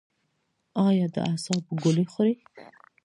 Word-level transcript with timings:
ایا 0.87 1.07
د 1.15 1.15
اعصابو 1.29 1.73
ګولۍ 1.83 2.05
خورئ؟ 2.11 2.35